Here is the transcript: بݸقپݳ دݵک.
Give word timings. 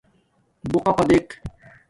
بݸقپݳ 0.71 1.03
دݵک. 1.09 1.27